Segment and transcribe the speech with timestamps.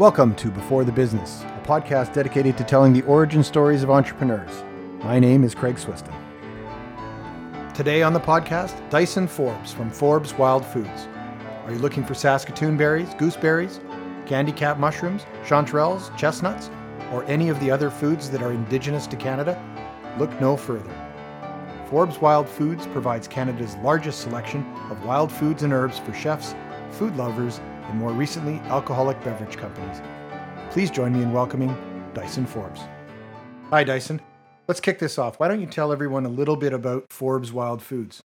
[0.00, 4.64] Welcome to Before the Business, a podcast dedicated to telling the origin stories of entrepreneurs.
[5.04, 6.14] My name is Craig Swiston.
[7.74, 11.06] Today on the podcast, Dyson Forbes from Forbes Wild Foods.
[11.66, 13.78] Are you looking for Saskatoon berries, gooseberries,
[14.24, 16.70] candy cap mushrooms, chanterelles, chestnuts,
[17.12, 19.62] or any of the other foods that are indigenous to Canada?
[20.18, 20.94] Look no further.
[21.90, 26.54] Forbes Wild Foods provides Canada's largest selection of wild foods and herbs for chefs,
[26.90, 27.60] food lovers,
[27.90, 30.00] and more recently, alcoholic beverage companies.
[30.70, 31.76] Please join me in welcoming
[32.14, 32.80] Dyson Forbes.
[33.70, 34.20] Hi, Dyson.
[34.68, 35.40] Let's kick this off.
[35.40, 38.22] Why don't you tell everyone a little bit about Forbes Wild Foods?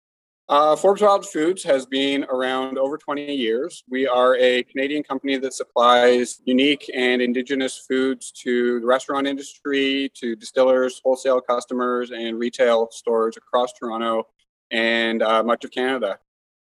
[0.48, 3.84] Uh, Forbes Wild Foods has been around over 20 years.
[3.90, 10.12] We are a Canadian company that supplies unique and Indigenous foods to the restaurant industry,
[10.14, 14.28] to distillers, wholesale customers, and retail stores across Toronto
[14.70, 16.20] and uh, much of Canada.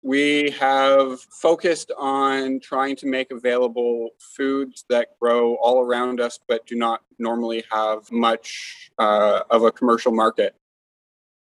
[0.04, 6.66] We have focused on trying to make available foods that grow all around us but
[6.66, 10.56] do not normally have much uh, of a commercial market.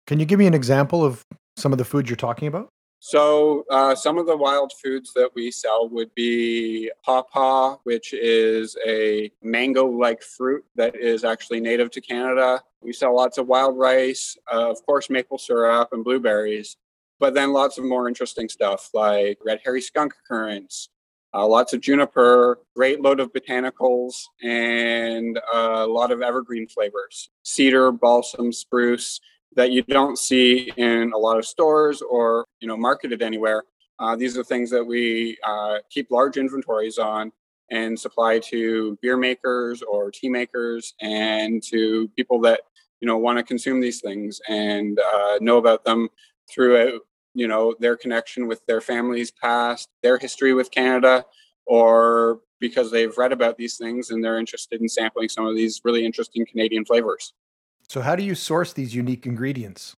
[0.07, 1.23] Can you give me an example of
[1.57, 2.69] some of the foods you're talking about?
[2.99, 8.75] So, uh, some of the wild foods that we sell would be pawpaw, which is
[8.83, 12.63] a mango like fruit that is actually native to Canada.
[12.81, 16.77] We sell lots of wild rice, uh, of course, maple syrup and blueberries,
[17.19, 20.89] but then lots of more interesting stuff like red hairy skunk currants,
[21.33, 27.91] uh, lots of juniper, great load of botanicals, and a lot of evergreen flavors cedar,
[27.91, 29.19] balsam, spruce
[29.55, 33.63] that you don't see in a lot of stores or you know marketed anywhere.
[33.99, 37.31] Uh, these are things that we uh, keep large inventories on
[37.71, 42.61] and supply to beer makers or tea makers and to people that
[42.99, 46.09] you know want to consume these things and uh, know about them
[46.49, 47.01] through
[47.33, 51.25] you know their connection with their family's past, their history with Canada,
[51.65, 55.81] or because they've read about these things and they're interested in sampling some of these
[55.83, 57.33] really interesting Canadian flavors.
[57.89, 59.95] So, how do you source these unique ingredients?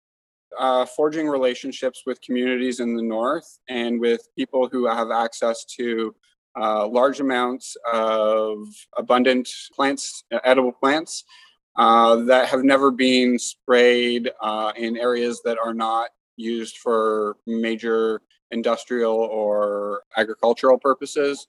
[0.59, 6.15] Uh, forging relationships with communities in the north and with people who have access to
[6.59, 8.59] uh, large amounts of
[8.97, 11.25] abundant plants, edible plants
[11.77, 18.21] uh, that have never been sprayed uh, in areas that are not used for major
[18.51, 21.49] industrial or agricultural purposes.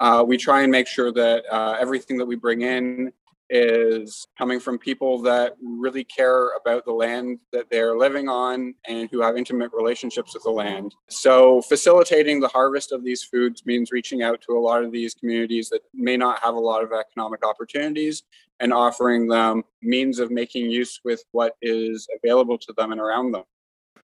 [0.00, 3.12] Uh, we try and make sure that uh, everything that we bring in
[3.50, 9.08] is coming from people that really care about the land that they're living on and
[9.10, 10.94] who have intimate relationships with the land.
[11.08, 15.14] So, facilitating the harvest of these foods means reaching out to a lot of these
[15.14, 18.24] communities that may not have a lot of economic opportunities
[18.60, 23.32] and offering them means of making use with what is available to them and around
[23.32, 23.44] them.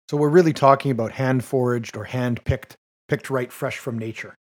[0.09, 2.75] So, we're really talking about hand foraged or hand picked,
[3.07, 4.35] picked right fresh from nature.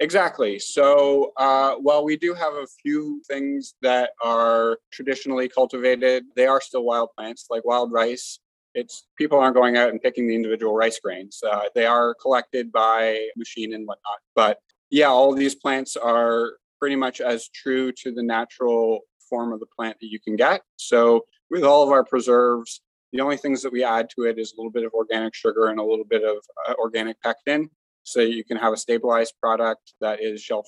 [0.00, 0.58] Exactly.
[0.60, 6.60] So, uh, while we do have a few things that are traditionally cultivated, they are
[6.60, 8.38] still wild plants, like wild rice.
[8.74, 11.40] It's people aren't going out and picking the individual rice grains.
[11.42, 14.18] Uh, they are collected by machine and whatnot.
[14.36, 14.58] But
[14.90, 19.66] yeah, all these plants are pretty much as true to the natural form of the
[19.66, 20.62] plant that you can get.
[20.76, 22.82] So, with all of our preserves,
[23.12, 25.68] the only things that we add to it is a little bit of organic sugar
[25.68, 26.38] and a little bit of
[26.68, 27.70] uh, organic pectin
[28.02, 30.66] so you can have a stabilized product that is shelf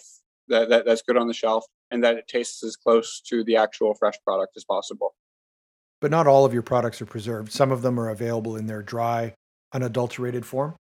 [0.49, 3.57] that, that that's good on the shelf and that it tastes as close to the
[3.57, 5.15] actual fresh product as possible.
[6.01, 7.53] But not all of your products are preserved.
[7.53, 9.35] Some of them are available in their dry
[9.73, 10.77] unadulterated form?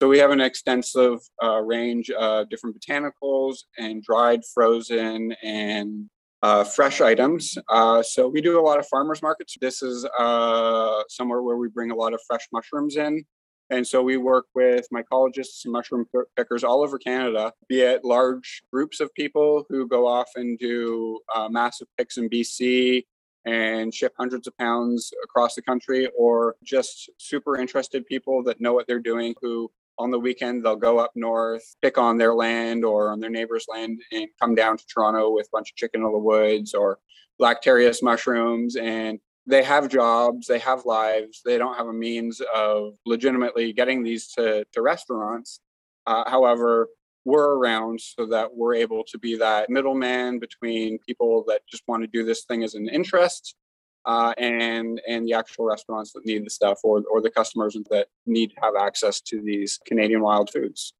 [0.00, 6.10] So we have an extensive uh, range of different botanicals and dried frozen and
[6.42, 7.56] uh, fresh items.
[7.68, 9.56] Uh, so we do a lot of farmers markets.
[9.60, 13.24] This is uh, somewhere where we bring a lot of fresh mushrooms in
[13.72, 16.04] and so we work with mycologists and mushroom
[16.36, 21.18] pickers all over Canada, be it large groups of people who go off and do
[21.34, 23.06] uh, massive picks in BC
[23.46, 28.74] and ship hundreds of pounds across the country, or just super interested people that know
[28.74, 32.84] what they're doing who on the weekend they'll go up north, pick on their land
[32.84, 36.02] or on their neighbor's land, and come down to Toronto with a bunch of chicken
[36.02, 36.98] in the woods or
[37.38, 42.40] black lactarius mushrooms and they have jobs, they have lives, they don't have a means
[42.54, 45.60] of legitimately getting these to, to restaurants.
[46.06, 46.88] Uh, however,
[47.24, 52.02] we're around so that we're able to be that middleman between people that just want
[52.02, 53.56] to do this thing as an interest
[54.04, 58.08] uh, and and the actual restaurants that need the stuff or, or the customers that
[58.26, 60.94] need to have access to these Canadian wild foods.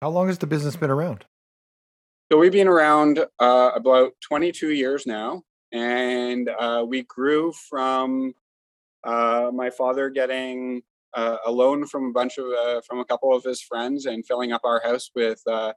[0.00, 1.24] How long has the business been around?
[2.30, 5.42] So we've been around uh, about 22 years now
[5.72, 8.34] and uh, we grew from
[9.04, 10.82] uh, my father getting
[11.14, 14.26] uh, a loan from a bunch of uh, from a couple of his friends and
[14.26, 15.72] filling up our house with uh,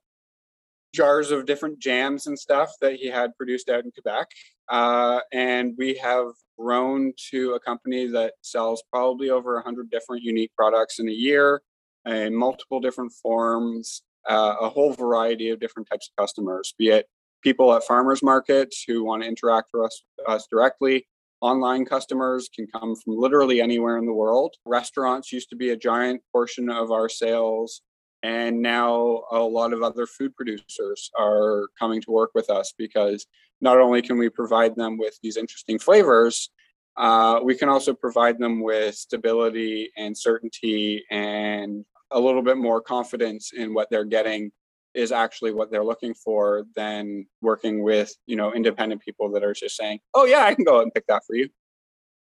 [0.96, 4.28] jars of different jams and stuff that he had produced out in Quebec.
[4.70, 6.28] Uh, and we have
[6.58, 11.62] grown to a company that sells probably over 100 different unique products in a year
[12.06, 17.08] in multiple different forms, uh, a whole variety of different types of customers, be it
[17.46, 21.08] people at farmers markets who want to interact with us, us directly.
[21.42, 24.56] Online customers can come from literally anywhere in the world.
[24.66, 27.82] Restaurants used to be a giant portion of our sales.
[28.26, 33.28] And now a lot of other food producers are coming to work with us because
[33.62, 36.50] not only can we provide them with these interesting flavors,
[36.98, 42.82] uh, we can also provide them with stability and certainty and a little bit more
[42.82, 44.52] confidence in what they're getting
[44.96, 49.54] is actually what they're looking for than working with you know independent people that are
[49.54, 51.50] just saying oh yeah i can go out and pick that for you.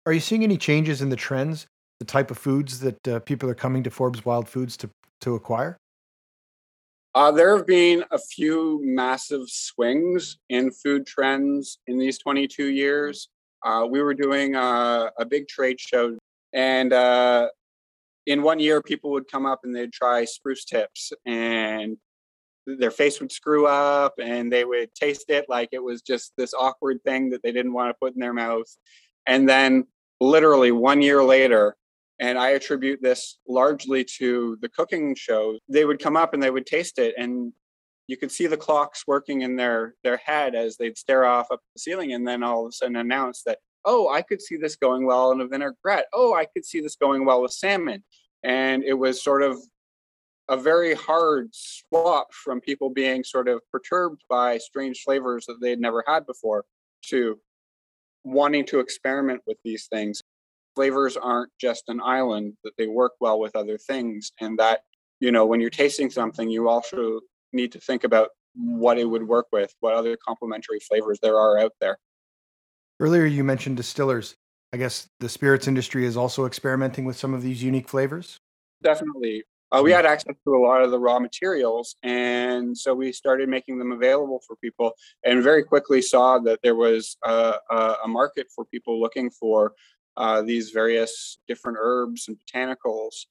[0.07, 1.67] Are you seeing any changes in the trends
[2.01, 4.89] the type of foods that uh, people are coming to forbes wild foods to
[5.21, 5.77] to acquire
[7.15, 13.29] uh, there have been a few massive swings in food trends in these 22 years.
[13.65, 16.17] Uh, we were doing a, a, big trade show
[16.53, 17.49] and uh,
[18.27, 21.97] in one year people would come up and they'd try spruce tips and
[22.67, 26.55] their face would screw up and they would taste it like it was just this
[26.55, 28.67] awkward thing that they didn't want to put in their mouth.
[29.27, 29.87] And then
[30.21, 31.77] literally one year later
[32.23, 36.51] and i attribute this largely to the cooking show they would come up and they
[36.51, 37.53] would taste it and
[38.07, 41.61] you could see the clocks working in their their head as they'd stare off up
[41.75, 44.77] the ceiling and then all of a sudden announce that oh, I could see this
[44.77, 46.07] going well in a vinaigrette.
[46.13, 48.03] Oh, I could see this going well with salmon.
[48.43, 49.59] And it was sort of
[50.49, 55.81] a very hard swap from people being sort of perturbed by strange flavors that they'd
[55.81, 56.65] never had before
[57.07, 57.39] to
[58.25, 60.21] wanting to experiment with these things.
[60.75, 64.33] Flavors aren't just an island, that they work well with other things.
[64.41, 64.81] And that,
[65.21, 67.21] you know, when you're tasting something, you also
[67.53, 71.59] need to think about what it would work with, what other complementary flavors there are
[71.59, 71.99] out there.
[73.01, 74.37] Earlier, you mentioned distillers.
[74.73, 78.39] I guess the spirits industry is also experimenting with some of these unique flavors.
[78.83, 79.45] Definitely.
[79.71, 79.97] Uh, we hmm.
[79.97, 83.93] had access to a lot of the raw materials, and so we started making them
[83.93, 84.93] available for people,
[85.25, 87.55] and very quickly saw that there was a,
[88.05, 89.73] a market for people looking for
[90.17, 93.27] uh, these various different herbs and botanicals.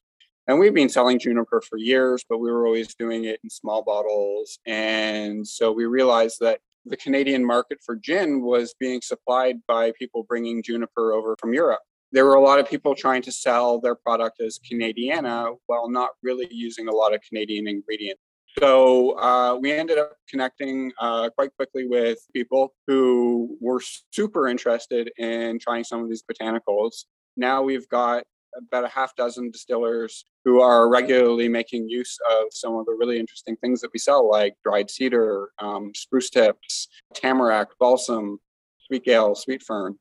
[0.48, 3.82] And we've been selling juniper for years, but we were always doing it in small
[3.84, 4.58] bottles.
[4.66, 10.24] And so we realized that the Canadian market for gin was being supplied by people
[10.24, 11.80] bringing juniper over from Europe.
[12.10, 16.10] There were a lot of people trying to sell their product as Canadiana while not
[16.22, 18.20] really using a lot of Canadian ingredients.
[18.58, 25.10] So uh, we ended up connecting uh, quite quickly with people who were super interested
[25.16, 27.04] in trying some of these botanicals.
[27.36, 28.24] Now we've got
[28.56, 33.18] about a half dozen distillers who are regularly making use of some of the really
[33.18, 38.38] interesting things that we sell, like dried cedar, um, spruce tips, tamarack, balsam,
[38.86, 39.96] sweet gale, sweet fern.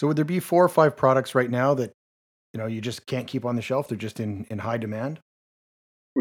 [0.00, 1.92] So, would there be four or five products right now that
[2.54, 3.88] you know you just can't keep on the shelf?
[3.88, 5.20] They're just in in high demand.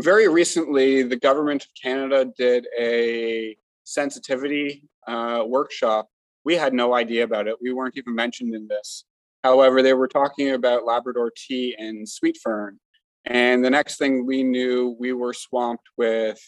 [0.02, 6.08] Very recently, the government of Canada did a sensitivity uh, workshop.
[6.46, 7.56] We had no idea about it.
[7.60, 9.06] We weren't even mentioned in this.
[9.44, 12.80] However, they were talking about Labrador tea and sweet fern.
[13.26, 16.40] And the next thing we knew, we were swamped with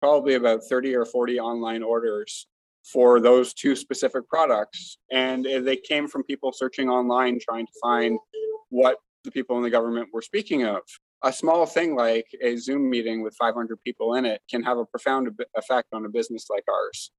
[0.00, 2.48] probably about 30 or 40 online orders
[2.82, 4.98] for those two specific products.
[5.12, 8.18] And they came from people searching online trying to find
[8.70, 10.80] what the people in the government were speaking of.
[11.22, 14.84] A small thing like a Zoom meeting with 500 people in it can have a
[14.84, 17.10] profound effect on a business like ours.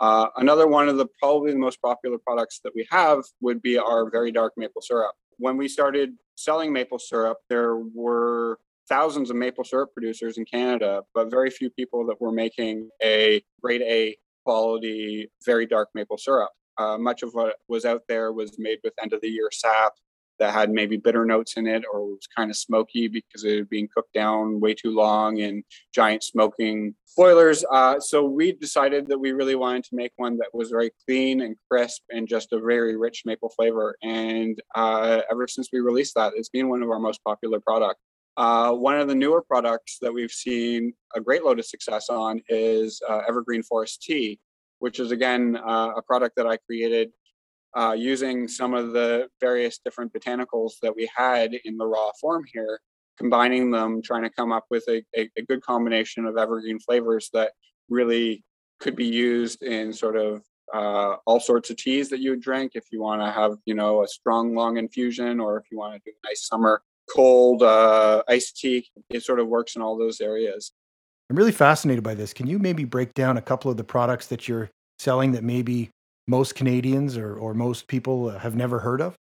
[0.00, 3.76] Uh, another one of the probably the most popular products that we have would be
[3.78, 5.14] our very dark maple syrup.
[5.38, 11.02] When we started selling maple syrup, there were thousands of maple syrup producers in Canada,
[11.14, 16.50] but very few people that were making a grade A quality, very dark maple syrup.
[16.76, 19.94] Uh, much of what was out there was made with end of the year sap
[20.38, 23.70] that had maybe bitter notes in it or was kind of smoky because it had
[23.70, 25.62] been cooked down way too long in
[25.94, 27.64] giant smoking boilers.
[27.70, 31.42] Uh, so we decided that we really wanted to make one that was very clean
[31.42, 33.96] and crisp and just a very rich maple flavor.
[34.02, 38.00] And uh, ever since we released that, it's been one of our most popular products.
[38.36, 42.40] Uh, one of the newer products that we've seen a great load of success on
[42.48, 44.40] is uh, Evergreen Forest Tea,
[44.80, 47.12] which is again uh, a product that I created
[47.76, 52.44] uh, using some of the various different botanicals that we had in the raw form
[52.52, 52.80] here,
[53.18, 57.30] combining them, trying to come up with a, a, a good combination of evergreen flavors
[57.32, 57.52] that
[57.88, 58.44] really
[58.80, 62.72] could be used in sort of uh, all sorts of teas that you would drink
[62.74, 65.92] if you want to have you know a strong long infusion or if you want
[65.94, 66.82] to do a nice summer
[67.14, 70.72] cold uh, iced tea it sort of works in all those areas
[71.30, 72.32] I'm really fascinated by this.
[72.32, 75.90] Can you maybe break down a couple of the products that you're selling that maybe
[76.26, 79.16] most Canadians or, or most people have never heard of?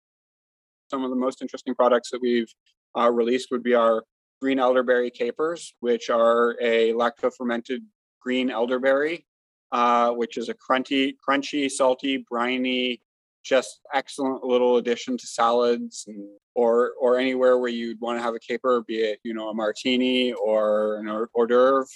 [0.91, 2.53] Some of the most interesting products that we've
[2.99, 4.05] uh, released would be our
[4.41, 7.83] green elderberry capers, which are a lacto fermented
[8.21, 9.27] green elderberry,
[9.73, 13.01] uh, which is a crunchy, crunchy, salty, briny,
[13.43, 18.35] just excellent little addition to salads and, or or anywhere where you'd want to have
[18.35, 21.87] a caper, be it you know a martini or an hors d'oeuvre.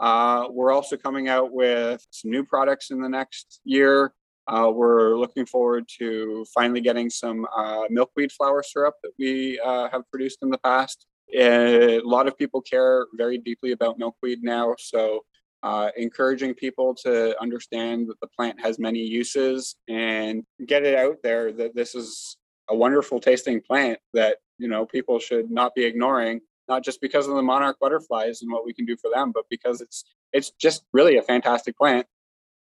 [0.00, 4.12] Uh, we're also coming out with some new products in the next year.
[4.46, 9.88] Uh, we're looking forward to finally getting some uh, milkweed flower syrup that we uh,
[9.90, 11.06] have produced in the past.
[11.34, 15.24] a lot of people care very deeply about milkweed now, so
[15.64, 21.16] uh, encouraging people to understand that the plant has many uses and get it out
[21.22, 22.36] there that this is
[22.68, 27.26] a wonderful tasting plant that you know people should not be ignoring not just because
[27.26, 30.50] of the monarch butterflies and what we can do for them but because it's it's
[30.50, 32.06] just really a fantastic plant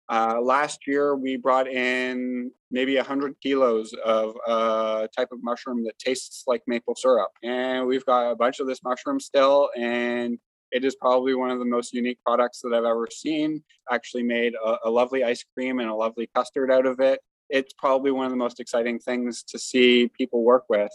[0.08, 5.98] uh, last year we brought in maybe 100 kilos of a type of mushroom that
[5.98, 10.38] tastes like maple syrup and we've got a bunch of this mushroom still and
[10.72, 13.62] it is probably one of the most unique products that I've ever seen.
[13.90, 17.20] Actually, made a, a, lovely ice cream and a lovely custard out of it.
[17.48, 20.90] It's probably one of the most exciting things to see people work with.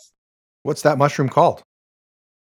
[0.64, 1.64] What's that mushroom called?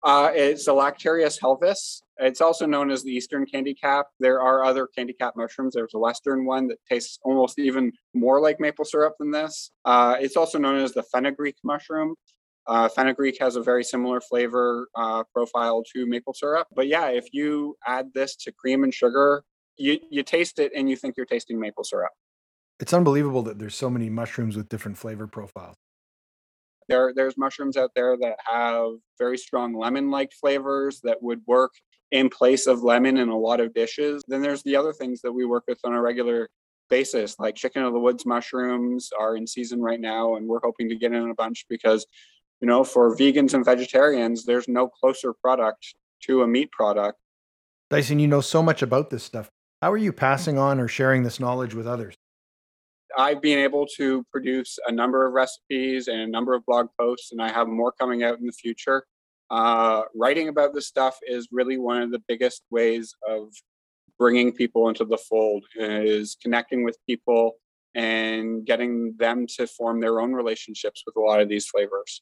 [0.04, 2.02] Uh, it's a Lactarius helvus.
[2.18, 4.08] It's also known as the Eastern candy cap.
[4.20, 5.74] There are other candy cap mushrooms.
[5.74, 9.72] There's a Western one that tastes almost even more like maple syrup than this.
[9.86, 12.16] Uh, it's also known as the fenugreek mushroom.
[12.68, 16.68] Uh, fenugreek has a very similar flavor uh, profile to maple syrup.
[16.76, 19.44] But yeah, if you add this to cream and sugar,
[19.78, 22.12] you, you taste it and you think you're tasting maple syrup.
[22.80, 25.76] It's unbelievable that there's so many mushrooms with different flavor profiles.
[26.90, 31.72] There, there's mushrooms out there that have very strong lemon-like flavors that would work
[32.12, 34.24] in place of lemon in a lot of dishes.
[34.28, 36.50] Then there's the other things that we work with on a regular
[36.90, 40.90] basis, like chicken of the woods mushrooms are in season right now, and we're hoping
[40.90, 42.06] to get in a bunch because
[42.64, 47.20] you know, for vegans and vegetarians, there's no closer product to a meat product.
[47.90, 49.50] Dyson, you know so much about this stuff.
[49.82, 50.20] How are you mm-hmm.
[50.20, 52.16] passing on or sharing this knowledge with others?
[53.18, 57.32] I've been able to produce a number of recipes and a number of blog posts,
[57.32, 59.06] and I have more coming out in the future.
[59.50, 63.54] Uh, writing about this stuff is really one of the biggest ways of
[64.18, 67.54] bringing people into the fold is connecting with people
[67.96, 72.22] and getting them to form their own relationships with a lot of these flavors.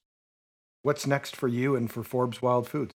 [0.81, 2.91] What's next for you and for Forbes Wild Foods?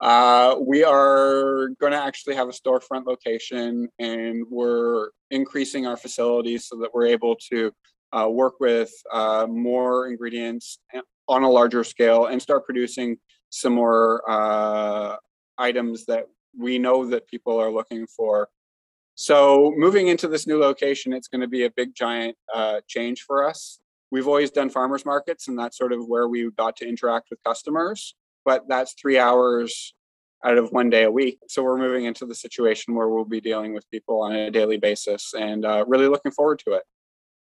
[0.00, 6.66] Uh, we are going to actually have a storefront location and we're increasing our facilities
[6.66, 7.70] so that we're able to
[8.12, 10.78] uh, work with uh, more ingredients
[11.28, 13.16] on a larger scale and start producing
[13.50, 15.16] some more uh,
[15.58, 16.24] items that
[16.58, 18.48] we know that people are looking for.
[19.16, 23.22] So moving into this new location, it's going to be a big giant uh, change
[23.22, 23.80] for us
[24.10, 27.38] we've always done farmers markets and that's sort of where we got to interact with
[27.44, 28.14] customers
[28.50, 29.94] but that's three hours
[30.44, 31.38] out of one day a week.
[31.46, 34.76] So we're moving into the situation where we'll be dealing with people on a daily
[34.76, 36.82] basis and uh, really looking forward to it.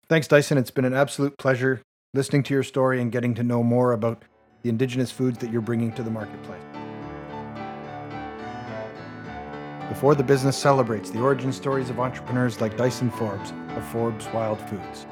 [0.09, 0.57] Thanks dyson.
[0.57, 1.81] It's been an absolute pleasure
[2.13, 4.25] listening to your story and getting to know more about
[4.63, 6.61] the indigenous foods that you're bringing to the marketplace.
[9.87, 14.59] Before the business celebrates the origin stories of entrepreneurs like dyson forbes of forbes wild
[14.69, 15.05] foods